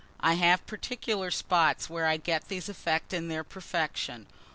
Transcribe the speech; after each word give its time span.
I 0.19 0.33
have 0.33 0.65
particular 0.65 1.29
spots 1.29 1.87
where 1.87 2.07
I 2.07 2.17
get 2.17 2.47
these 2.47 2.67
effects 2.67 3.13
in 3.13 3.27
their 3.27 3.43
perfection. 3.43 4.25